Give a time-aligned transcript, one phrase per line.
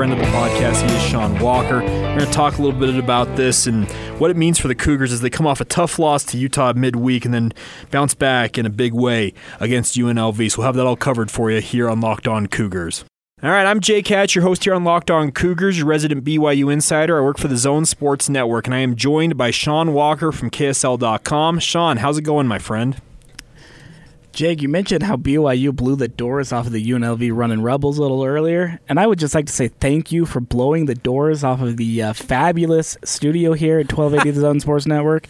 [0.00, 0.88] friend of the podcast.
[0.88, 1.80] He is Sean Walker.
[1.80, 3.86] We're going to talk a little bit about this and
[4.18, 6.72] what it means for the Cougars as they come off a tough loss to Utah
[6.72, 7.52] midweek and then
[7.90, 10.52] bounce back in a big way against UNLV.
[10.52, 13.04] So we'll have that all covered for you here on Locked On Cougars.
[13.42, 16.72] All right, I'm Jake Hatch, your host here on Locked On Cougars, your resident BYU
[16.72, 17.18] insider.
[17.18, 20.48] I work for the Zone Sports Network, and I am joined by Sean Walker from
[20.48, 21.58] KSL.com.
[21.58, 23.02] Sean, how's it going, my friend?
[24.32, 28.02] Jake, you mentioned how BYU blew the doors off of the UNLV running Rebels a
[28.02, 31.42] little earlier, and I would just like to say thank you for blowing the doors
[31.42, 35.26] off of the uh, fabulous studio here at 1280 The Zone Sports Network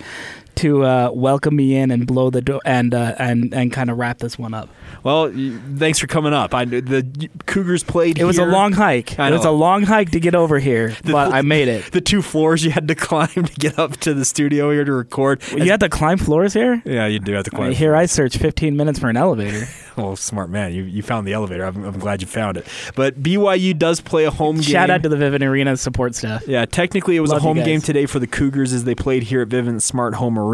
[0.61, 3.99] to uh, welcome me in and blow the door and uh, and and kind of
[3.99, 4.69] wrap this one up.
[5.03, 5.33] Well,
[5.77, 6.55] thanks for coming up.
[6.55, 8.19] I the Cougars played.
[8.19, 8.49] It was here.
[8.49, 9.19] a long hike.
[9.19, 11.91] I It was a long hike to get over here, The- but I made it.
[12.01, 14.93] The two floors you had to climb to get up to the studio here to
[14.93, 15.43] record.
[15.53, 16.83] You had to climb floors here.
[16.85, 17.73] yeah, you do have to climb.
[17.73, 19.67] Here I searched 15 minutes for an elevator.
[19.97, 20.73] Well, smart man.
[20.73, 21.65] You, you found the elevator.
[21.65, 22.67] I'm, I'm glad you found it.
[22.95, 24.63] But BYU does play a home game.
[24.63, 26.47] Shout out to the Vivint Arena support staff.
[26.47, 29.25] Yeah, technically it was Love a home game today for the Cougars as they played
[29.25, 30.50] here at Vivint Smart Home Arena.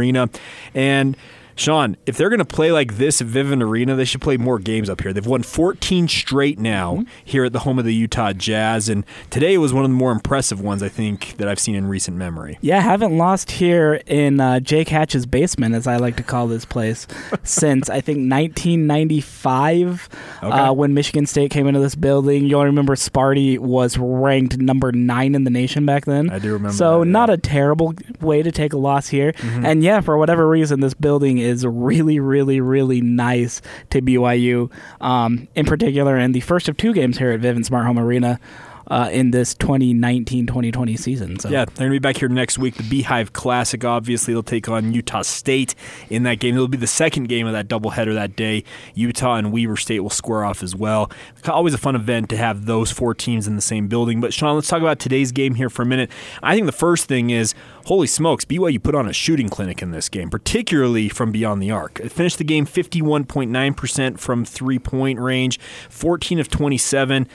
[0.74, 1.16] And
[1.56, 4.58] Sean, if they're going to play like this at Vivint Arena, they should play more
[4.58, 5.12] games up here.
[5.12, 7.02] They've won 14 straight now Mm-hmm.
[7.24, 10.12] here at the home of the Utah Jazz, and today was one of the more
[10.12, 12.58] impressive ones I think that I've seen in recent memory.
[12.60, 16.64] Yeah, haven't lost here in uh, Jake Hatch's basement, as I like to call this
[16.64, 17.06] place,
[17.42, 20.08] since I think 1995,
[20.42, 20.48] Okay.
[20.58, 22.44] uh, when Michigan State came into this building.
[22.46, 26.30] You'll remember Sparty was ranked number nine in the nation back then.
[26.30, 29.32] I do remember So that, not a terrible way to take a loss here.
[29.32, 29.64] Mm-hmm.
[29.66, 34.70] And yeah, for whatever reason, this building is really, really, really nice to BYU.
[35.00, 38.40] Um, in particular, in the first of two games here at Vivint Smart Home Arena.
[38.88, 42.76] Uh, in this 2019-2020 season, so Yeah, they're going to be back here next week.
[42.76, 45.74] The Beehive Classic, obviously, they'll take on Utah State
[46.08, 46.54] in that game.
[46.54, 48.62] It'll be the second game of that doubleheader that day.
[48.94, 51.10] Utah and Weber State will square off as well.
[51.46, 54.20] Always a fun event to have those four teams in the same building.
[54.20, 56.10] But, Sean, let's talk about today's game here for a minute.
[56.42, 57.54] I think the first thing is,
[57.86, 61.72] holy smokes, BYU put on a shooting clinic in this game, particularly from beyond the
[61.72, 61.98] arc.
[62.00, 65.58] It finished the game 51.9% from three point range,
[65.90, 67.26] 14 of 27.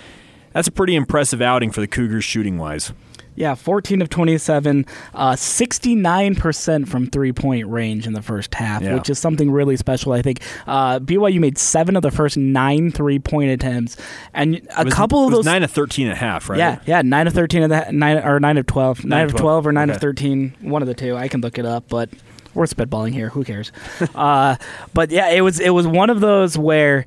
[0.54, 2.94] That's a pretty impressive outing for the Cougars shooting wise.
[3.34, 4.86] Yeah, 14 of 27,
[5.16, 8.94] uh, 69% from three point range in the first half, Yeah.
[8.96, 10.42] which is something really special, I think.
[10.68, 13.96] Uh, BYU made seven of the first nine three point attempts,
[14.34, 15.46] and a It was- couple of was those.
[15.46, 16.60] nine of thirteen and a half, right?
[16.60, 19.32] Yeah, yeah, nine of thirteen of that, nine or nine of twelve, nine, Nine of
[19.34, 20.54] of 12, 12, or nine of 13.
[20.62, 21.16] One of the two.
[21.16, 22.10] I can look it up, but
[22.54, 23.30] we're spitballing here.
[23.30, 23.72] Who cares?
[24.16, 24.56] uh,
[24.94, 27.06] but yeah, it was it was one of those where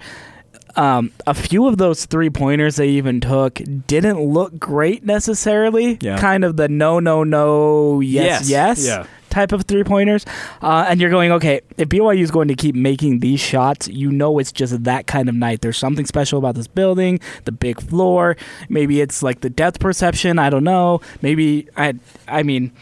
[0.77, 5.99] um, a few of those three pointers they even took didn't look great necessarily.
[6.01, 6.19] Yeah.
[6.19, 8.49] Kind of the no, no, no, yes, Yes.
[8.49, 9.07] yes, Yeah.
[9.31, 10.25] type of three pointers.
[10.63, 14.11] Uh, and you're going, okay, if BYU is going to keep making these shots, you
[14.11, 15.61] know it's just that kind of night.
[15.61, 18.37] There's something special about this building, the big floor.
[18.69, 20.39] Maybe it's like the depth perception.
[20.39, 21.01] I don't know.
[21.23, 21.95] Maybe, I,
[22.29, 22.73] I mean,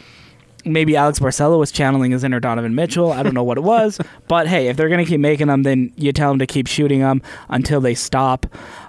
[0.65, 3.11] maybe Alex Barcelo was channeling his inner Donovan Mitchell.
[3.11, 5.63] I don't know what it was, but hey, if they're going to keep making them,
[5.63, 8.45] then you tell them to keep shooting them until they stop.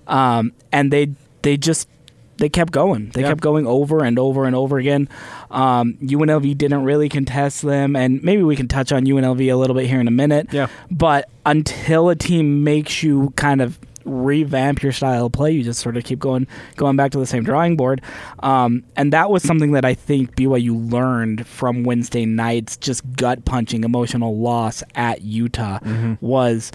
[0.06, 1.12] Um, and they
[1.42, 1.88] they just
[2.38, 3.10] they kept going.
[3.10, 3.28] They Yeah.
[3.28, 5.08] kept going over and over and over again.
[5.52, 9.76] Um, UNLV didn't really contest them, and maybe we can touch on UNLV a little
[9.76, 10.48] bit here in a minute.
[10.50, 10.66] Yeah.
[10.90, 15.80] But until a team makes you kind of revamp your style of play, you just
[15.80, 18.00] sort of keep going going back to the same drawing board.
[18.40, 23.44] Um, and that was something that I think BYU learned from Wednesday night's just gut
[23.44, 25.78] punching emotional loss at Utah
[26.20, 26.70] was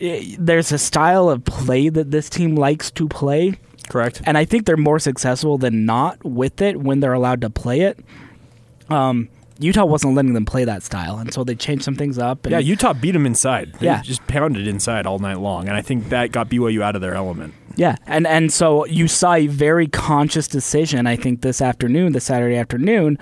[0.00, 3.54] eh, there's a style of play that this team likes to play
[3.88, 4.20] Correct.
[4.24, 7.80] and I think they're more successful than not with it when they're allowed to play
[7.80, 7.98] it.
[8.90, 9.28] Um,
[9.60, 12.44] Utah wasn't letting them play that style, and so they changed some things up.
[12.46, 13.72] And Yeah, Utah beat them inside.
[13.80, 14.02] They Yeah.
[14.02, 17.14] just pounded inside all night long, and I think that got BYU out of their
[17.14, 17.54] element.
[17.76, 22.24] Yeah, and and so you saw a very conscious decision, I think, this afternoon, this
[22.24, 23.18] Saturday afternoon,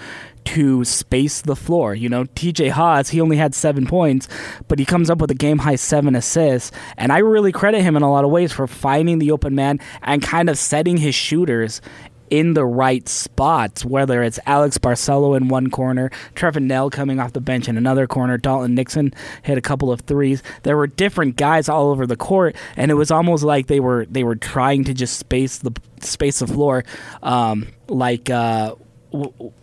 [0.46, 1.94] to space the floor.
[1.94, 4.28] You know, TJ Haws, he only had seven points,
[4.68, 7.96] but he comes up with a game high seven assists, and I really credit him
[7.96, 11.14] in a lot of ways for finding the open man and kind of setting his
[11.14, 11.82] shooters
[12.30, 17.32] in the right spots, whether it's Alex Barcelo in one corner, Trevin Knell coming off
[17.32, 19.12] the bench in another corner, Dalton Nixon
[19.42, 20.42] hit a couple of threes.
[20.62, 24.06] There were different guys all over the court, and it was almost like they were
[24.06, 26.84] they were trying to just space the space the floor,
[27.22, 28.74] um, like uh,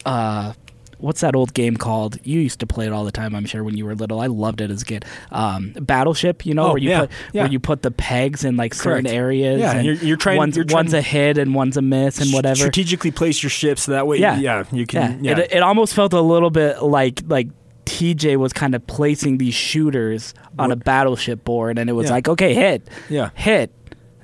[0.06, 0.54] uh,
[1.03, 2.17] what's that old game called?
[2.23, 4.21] You used to play it all the time, I'm sure, when you were little.
[4.21, 5.05] I loved it as a kid.
[5.31, 7.44] Um, Battleship, you know, Oh, where you yeah, put yeah.
[7.44, 9.15] where you put the pegs in like certain Correct.
[9.15, 9.59] areas.
[9.59, 12.19] Yeah, and you're- you're trying- One's, you're trying- one's a hit and one's a miss
[12.19, 12.55] and whatever.
[12.55, 14.38] Strategically place your ships so that way, Yeah.
[14.39, 15.23] yeah, you can.
[15.23, 17.50] yeah, Yeah, It, it almost felt a little bit like like
[17.85, 22.13] TJ was kind of placing these shooters on a battleship board, and it was Yeah.
[22.13, 23.29] like, okay, hit, yeah.
[23.35, 23.71] hit,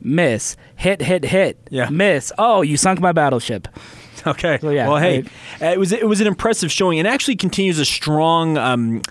[0.02, 1.90] miss, hit, hit, hit, Yeah.
[1.90, 2.32] miss.
[2.38, 3.68] Oh, you sunk my battleship.
[4.28, 4.60] Okay.
[4.62, 5.24] So, yeah, well, hey,
[5.62, 8.58] uh, it was it was an impressive showing, and actually continues a strong.
[8.58, 9.02] Um,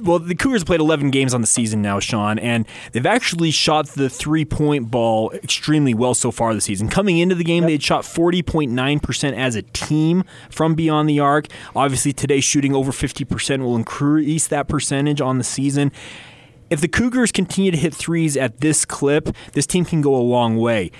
[0.00, 3.50] well, the Cougars have played 11 games on the season now, Sean, and they've actually
[3.50, 6.88] shot the three point ball extremely well so far this season.
[6.88, 11.46] Coming into the game, they had shot 40.9% as a team from beyond the arc.
[11.76, 15.92] Obviously, today shooting over 50% will increase that percentage on the season.
[16.70, 20.24] If the Cougars continue to hit threes at this clip, this team can go a
[20.24, 20.90] long way.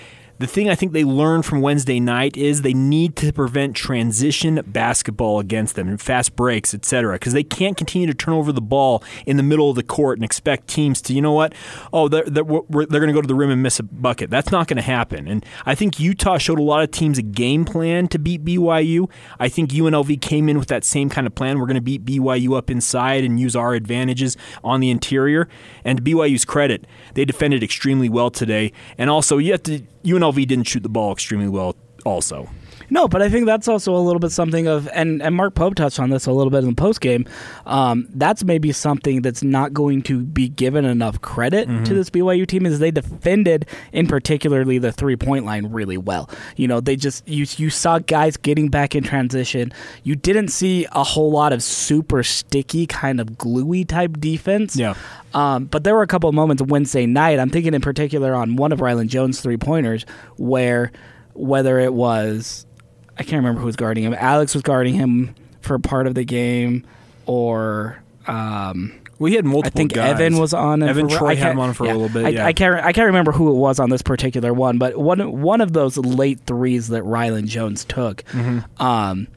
[0.43, 4.61] The thing I think they learned from Wednesday night is they need to prevent transition
[4.67, 7.15] basketball against them and fast breaks, etc.
[7.15, 10.19] Because they can't continue to turn over the ball in the middle of the court
[10.19, 11.55] and expect teams to, you know what?
[11.93, 14.31] Oh, they're, they're, they're going to go to the rim and miss a bucket.
[14.31, 15.29] That's not going to happen.
[15.29, 19.09] And I think Utah showed a lot of teams a game plan to beat BYU.
[19.39, 21.61] I think UNLV came in with that same kind of plan.
[21.61, 25.49] We're going to beat BYU up inside and use our advantages on the interior.
[25.85, 26.85] And to BYU's credit,
[27.15, 28.73] they defended extremely well today.
[28.99, 31.77] And also, you have to UNLV didn't shoot the ball extremely well.
[32.05, 32.49] Also,
[32.93, 35.77] No, but I think that's also a little bit something of, and, and Mark Pope
[35.77, 37.25] touched on this a little bit in the post game.
[37.65, 42.47] Um, that's maybe something that's not going to be given enough credit to this BYU
[42.47, 46.29] team is they defended, in particularly the three point line, really well.
[46.57, 49.73] You know, they just you you saw guys getting back in transition.
[50.03, 54.77] You didn't see a whole lot of super sticky kind of gluey type defense.
[54.77, 54.95] Yeah.
[55.33, 57.39] Um, but there were a couple of moments Wednesday night.
[57.39, 60.05] I'm thinking in particular on one of Rylan Jones' three pointers
[60.37, 60.93] where
[61.35, 62.67] whether it was
[63.19, 64.15] I can't remember who was guarding him.
[64.15, 66.87] Alex was guarding him for part of the game,
[67.27, 69.69] or um, we had multiple.
[69.69, 70.15] I think guys.
[70.15, 70.83] Evan was on.
[70.83, 71.93] Him Evan for, Troy had him on for yeah.
[71.93, 72.27] a little bit.
[72.27, 72.47] I, yeah.
[72.47, 72.85] I can't.
[72.85, 75.97] I can't remember who it was on this particular one, but one one of those
[75.97, 78.25] late threes that Rylan Jones took.
[78.25, 78.83] Mm-hmm.
[78.83, 79.29] Um,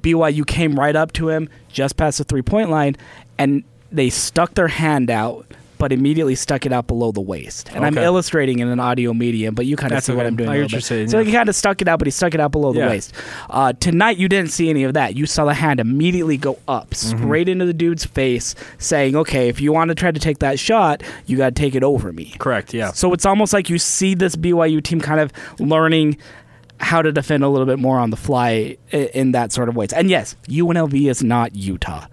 [0.00, 2.96] BYU came right up to him just past the three point line,
[3.38, 5.46] and they stuck their hand out.
[5.82, 9.56] But immediately stuck it out below the waist, and I'm illustrating in an audio medium.
[9.56, 10.26] But you kind of see what.
[10.26, 10.48] I'm doing.
[10.48, 10.84] I a hear little what you're bit.
[10.84, 11.24] saying, So yeah.
[11.24, 12.84] he kind of stuck it out, but he stuck it out below Yeah.
[12.84, 13.12] the waist.
[13.50, 15.16] Uh, tonight, you didn't see any of that.
[15.16, 17.18] You saw the hand immediately go up, Mm-hmm.
[17.18, 20.60] straight into the dude's face, saying, "Okay, if you want to try to take that
[20.60, 22.72] shot, you got to take it over me." Correct.
[22.72, 22.92] Yeah.
[22.92, 26.16] So it's almost like you see this BYU team kind of learning
[26.78, 29.92] how to defend a little bit more on the fly in that sort of ways.
[29.92, 32.06] And yes, UNLV is not Utah.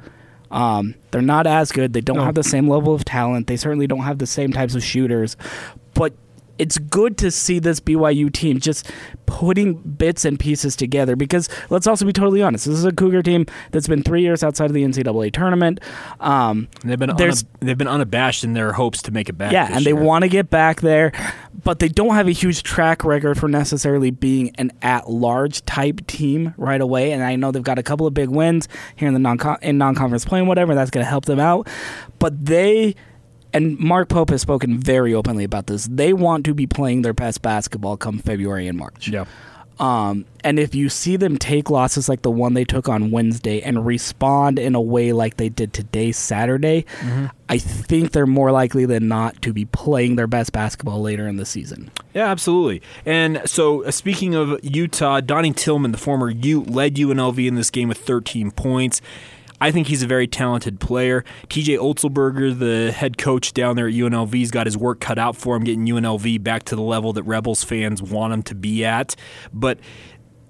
[0.52, 1.94] Um, they're not as good.
[1.94, 2.24] They don't No.
[2.26, 3.48] have the same level of talent.
[3.48, 5.38] They certainly don't have the same types of shooters.
[5.94, 6.14] But
[6.60, 8.92] it's good to see this BYU team just
[9.26, 12.66] putting bits and pieces together because let's also be totally honest.
[12.66, 15.80] This is a Cougar team that's been three years outside of the NCAA tournament.
[16.20, 19.52] Um, they've been unab- they've been unabashed in their hopes to make it back.
[19.52, 21.12] yeah, and they want to get back there,
[21.64, 26.54] but they don't have a huge track record for necessarily being an at-large type team
[26.58, 27.12] right away.
[27.14, 29.78] And I know they've got a couple of big wins here in the non in
[29.78, 30.76] non-conference play and whatever.
[30.76, 31.68] That's going to help them out,
[32.20, 32.96] but they.
[33.54, 35.88] And Mark Pope has spoken very openly about this.
[35.90, 39.08] They want to be playing their best basketball come February and March.
[39.08, 39.26] Yeah.
[39.80, 43.62] Um, and if you see them take losses like the one they took on Wednesday
[43.62, 46.86] and respond in a way like they did today, Saturday,
[47.48, 51.38] I think they're more likely than not to be playing their best basketball later in
[51.38, 51.92] the season.
[52.14, 52.82] Yeah, absolutely.
[53.06, 57.70] And so, uh, speaking of Utah, Donnie Tillman, the former Ute, led UNLV in this
[57.70, 59.02] game with 13 points.
[59.62, 61.24] I think he's a very talented player.
[61.48, 65.36] TJ Otzelberger, the head coach down there at UNLV, has got his work cut out
[65.36, 68.86] for him, getting UNLV back to the level that Rebels fans want him to be
[68.86, 69.16] at.
[69.54, 69.80] But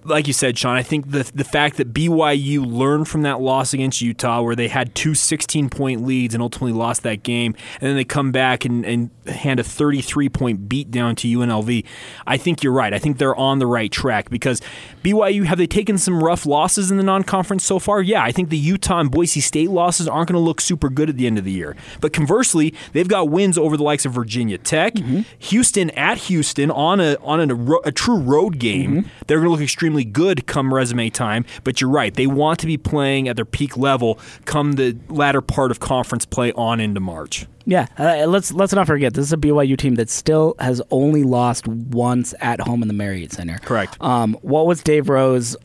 [0.03, 3.73] like you said, Sean, I think the the fact that BYU learned from that loss
[3.73, 7.89] against Utah, where they had two 16 point leads and ultimately lost that game, and
[7.89, 11.85] then they come back and, and hand a 33 point beat down to UNLV,
[12.25, 12.93] I think you're right.
[12.93, 14.61] I think they're on the right track because
[15.03, 18.01] BYU have they taken some rough losses in the non conference so far?
[18.01, 21.09] Yeah, I think the Utah and Boise State losses aren't going to look super good
[21.09, 21.75] at the end of the year.
[22.01, 25.21] But conversely, they've got wins over the likes of Virginia Tech, mm-hmm.
[25.39, 29.03] Houston at Houston on a on a, ro- a true road game.
[29.03, 29.09] Mm-hmm.
[29.27, 31.45] They're going to look extremely good come resume time.
[31.63, 35.41] But you're right; they want to be playing at their peak level come the latter
[35.41, 37.47] part of conference play on into March.
[37.69, 41.23] Yeah, uh, let's let's not forget this is a BYU team that still has only
[41.23, 43.59] lost once at home in the Marriott Center.
[43.59, 43.95] Correct.
[44.01, 45.55] Um, what was Dave Rose?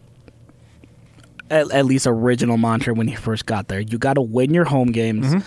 [1.50, 3.80] At, at least original mantra when he first got there.
[3.80, 5.42] You got to win your home games,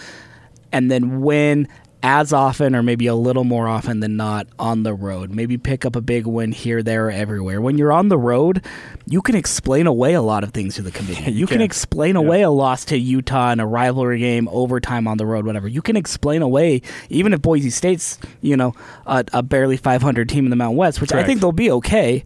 [0.72, 1.68] and then win
[2.08, 5.30] as often or maybe a little more often than not on the road.
[5.30, 7.60] Maybe pick up a big win here, there, or everywhere.
[7.60, 8.64] When you're on the road,
[9.06, 11.32] you can explain away a lot of things to the committee.
[11.32, 11.64] you you can can.
[11.64, 15.68] explain away a loss to Utah in a rivalry game, overtime on the road, whatever.
[15.68, 18.74] You can explain away, even if Boise State's, you know,
[19.06, 22.24] a, a barely 500 team in the Mountain West, which I think they'll be okay.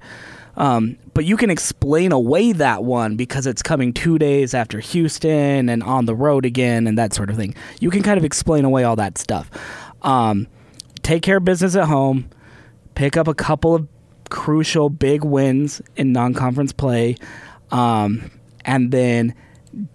[0.57, 5.69] Um, but you can explain away that one because it's coming two days after Houston
[5.69, 7.55] and on the road again and that sort of thing.
[7.79, 9.49] You can kind of explain away all that stuff.
[10.01, 10.47] Um,
[11.03, 12.29] take care of business at home,
[12.95, 13.87] pick up a couple of
[14.29, 17.15] crucial big wins in non conference play,
[17.71, 18.29] um,
[18.65, 19.33] and then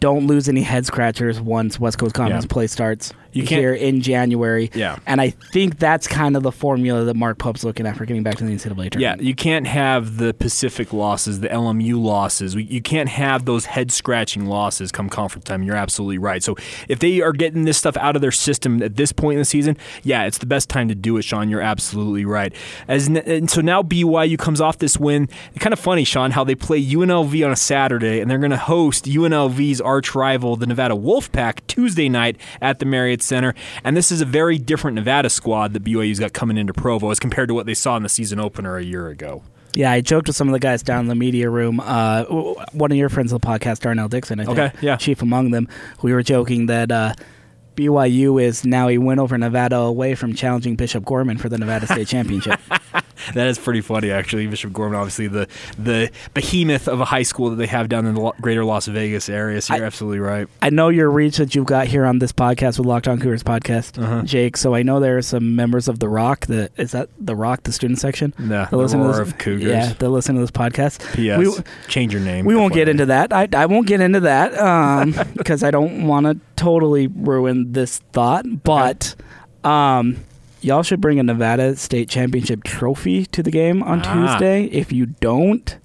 [0.00, 2.52] don't lose any head scratchers once West Coast Conference Yeah.
[2.52, 4.70] play starts You can't- here in January.
[4.74, 4.96] Yeah.
[5.06, 8.22] And I think that's kind of the formula that Mark Pope's looking at for getting
[8.22, 9.00] back to the NCAA tournament.
[9.00, 12.54] Yeah, you can't have the Pacific losses, the LMU losses.
[12.54, 15.62] You can't have those head scratching losses come conference time.
[15.62, 16.42] You're absolutely right.
[16.42, 16.56] So
[16.88, 19.44] if they are getting this stuff out of their system at this point in the
[19.44, 21.48] season, yeah, it's the best time to do it, Sean.
[21.48, 22.52] You're absolutely right.
[22.88, 25.28] As and so now BYU comes off this win.
[25.58, 28.56] Kind of funny, Sean, how they play UNLV on a Saturday and they're going to
[28.56, 33.54] host UNLV's arch rival, the Nevada Wolfpack, Tuesday night at the Marriott Center.
[33.84, 37.18] And this is a very different Nevada squad that BYU's got coming into Provo as
[37.18, 39.42] compared to what they saw in the season opener a year ago.
[39.74, 41.80] Yeah, I joked with some of the guys down in the media room.
[41.80, 42.24] Uh,
[42.72, 44.96] one of your friends of the podcast, Darnell Dixon, I think, Okay, yeah.
[44.96, 45.68] chief among them.
[46.00, 47.12] We were joking that uh,
[47.76, 51.86] BYU is now he went over Nevada away from challenging Bishop Gorman for the Nevada
[51.86, 52.58] State Championship.
[53.34, 54.46] That is pretty funny, actually.
[54.46, 58.14] Bishop Gorman, obviously the the behemoth of a high school that they have down in
[58.14, 59.60] the greater Las Vegas area.
[59.62, 60.46] So you're I- absolutely right.
[60.62, 63.42] I know your reach that you've got here on this podcast with Locked On Cougars
[63.42, 64.22] podcast, Uh-huh.
[64.22, 64.56] Jake.
[64.58, 66.46] So I know there are some members of the Rock.
[66.46, 68.32] The is that the Rock, the student section?
[68.38, 69.64] Yeah, the listen to this- of Cougars.
[69.70, 71.14] Yeah, they listen to this podcast.
[71.14, 71.38] P.S.
[71.38, 72.44] We- change your name.
[72.44, 73.32] We won't get into that.
[73.32, 78.44] I, I won't get into that because I don't want to totally ruin this thought.
[78.64, 79.14] But
[79.64, 80.16] um,
[80.60, 84.12] y'all should bring a Nevada State Championship trophy to the game on Ah.
[84.38, 84.64] Tuesday.
[84.66, 85.76] If you don't,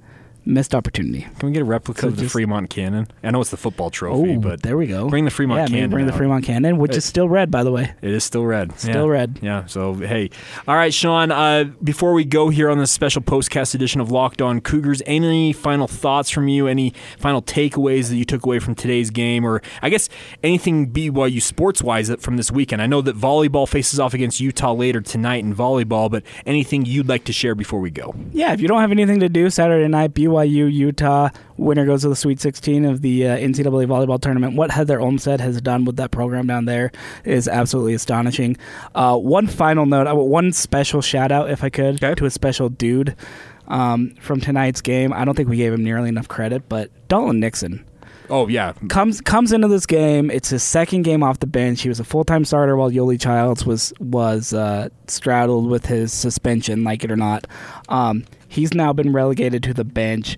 [0.46, 1.28] missed opportunity.
[1.40, 3.08] Can we get a replica So of the just- Fremont Cannon?
[3.24, 5.08] I know it's the football trophy, Oh, but there we go.
[5.10, 5.90] bring the Fremont yeah, maybe Cannon.
[5.92, 6.18] bring the out.
[6.18, 7.92] Fremont Cannon, which Uh, is still red, by the way.
[8.02, 8.78] It is still red.
[8.80, 9.12] Still yeah.
[9.12, 9.40] red.
[9.42, 9.66] Yeah.
[9.68, 10.30] So hey,
[10.68, 11.32] all right, Sean.
[11.32, 15.54] Uh, before we go here on this special postcast edition of Locked On Cougars, any
[15.54, 16.68] final thoughts from you?
[16.68, 20.10] Any final takeaways that you took away from today's game, or I guess
[20.44, 22.82] anything BYU sports wise from this weekend?
[22.82, 27.08] I know that volleyball faces off against Utah later tonight in volleyball, but anything you'd
[27.08, 28.16] like to share before we go?
[28.34, 32.10] Yeah, if you don't have anything to do Saturday night, BYU Utah winner goes to
[32.10, 34.56] the Sweet 16 of the uh, NCAA volleyball tournament.
[34.56, 36.92] What Heather Olmstead has done with that program down there
[37.24, 38.58] is absolutely astonishing.
[38.96, 42.16] Uh, one final note, one special shout out, if I could, Okay.
[42.16, 43.16] to a special dude
[43.68, 45.14] um, from tonight's game.
[45.14, 47.86] I don't think we gave him nearly enough credit, but Dalton Nixon
[48.30, 50.32] Oh yeah, comes comes into this game.
[50.32, 51.82] It's his second game off the bench.
[51.82, 56.14] He was a full time starter while Yoeli Childs was was uh, straddled with his
[56.14, 57.46] suspension, like it or not.
[57.90, 60.38] Um, he's now been relegated to the bench.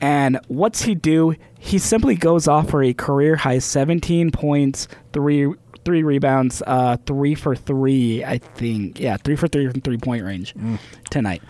[0.00, 1.34] And what's he do?
[1.58, 7.34] He simply goes off for a career high 17 points, three three rebounds, uh, three
[7.34, 8.98] for three, I think.
[8.98, 10.54] Yeah, three for three from three point range
[11.10, 11.42] tonight.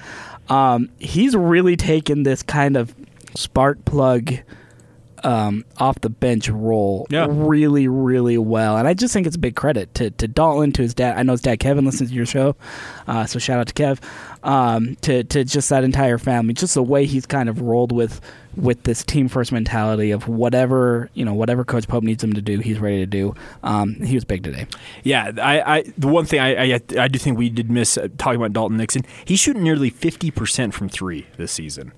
[0.49, 2.95] Um, he's really taken this kind of
[3.35, 4.35] spark plug
[5.25, 7.27] um, off the bench role Yeah.
[7.29, 8.77] really, really well.
[8.77, 11.17] And I just think it's a big credit to, to Dalton, to his dad.
[11.17, 12.57] I know his dad Kevin listens to your show,
[13.09, 13.99] uh, so shout out to Kev.
[14.43, 18.21] Um, to to just that entire family, just the way he's kind of rolled with
[18.57, 22.43] with this team first mentality of whatever you know, whatever Coach Pope needs him to
[22.43, 23.35] do, he's ready to do.
[23.63, 24.67] Um, he was big today.
[25.03, 28.09] Yeah, I, I the one thing I, I I do think we did miss uh,
[28.19, 29.03] talking about Dalton Nixon.
[29.25, 31.93] He's shooting nearly fifty percent from three this season.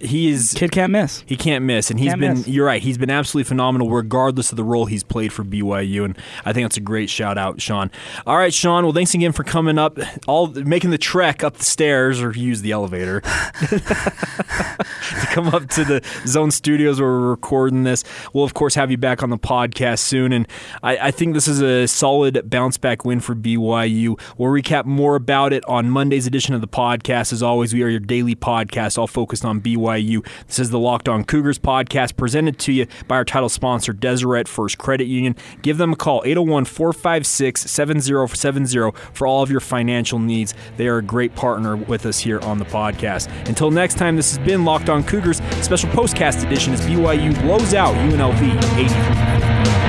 [0.00, 1.22] He is Kid can't miss.
[1.26, 2.34] he can't miss, and he's Can't been.
[2.38, 2.48] miss.
[2.48, 2.82] You're right.
[2.82, 6.64] He's been absolutely phenomenal, regardless of the role he's played for BYU, and I think
[6.64, 7.90] that's a great shout out, Sean.
[8.26, 8.84] All right, Sean.
[8.84, 12.62] Well, thanks again for coming up, all making the trek up the stairs or use
[12.62, 13.20] the elevator
[13.60, 18.04] to come up to the Zone Studios where we're recording this.
[18.32, 20.46] We'll of course have you back on the podcast soon, and
[20.82, 24.18] I, I think this is a solid bounce back win for BYU.
[24.36, 27.32] We'll recap more about it on Monday's edition of the podcast.
[27.32, 30.26] As always, we are your daily podcast, all focused on BYU.
[30.46, 34.48] This is the Locked On Cougars podcast, presented to you by our title sponsor, Deseret
[34.48, 35.36] First Credit Union.
[35.62, 40.54] Give them a call, 801 456 7070, for all of your financial needs.
[40.76, 43.28] They are a great partner with us here on the podcast.
[43.48, 45.38] Until next time, this has been Locked On Cougars.
[45.62, 49.88] Special postcast edition as BYU blows out UNLV 83.